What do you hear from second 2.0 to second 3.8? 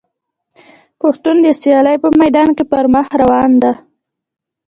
په میدان کي پر مخ روانه ده.